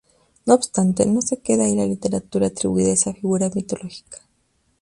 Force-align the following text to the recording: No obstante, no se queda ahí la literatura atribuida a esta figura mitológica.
No 0.47 0.55
obstante, 0.55 1.05
no 1.05 1.21
se 1.21 1.41
queda 1.43 1.65
ahí 1.65 1.75
la 1.75 1.85
literatura 1.85 2.47
atribuida 2.47 2.89
a 2.89 2.93
esta 2.93 3.13
figura 3.13 3.51
mitológica. 3.53 4.17